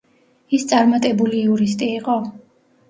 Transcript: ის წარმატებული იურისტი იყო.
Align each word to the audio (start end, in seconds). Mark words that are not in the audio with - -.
ის 0.59 0.65
წარმატებული 0.71 1.43
იურისტი 1.43 1.95
იყო. 2.01 2.21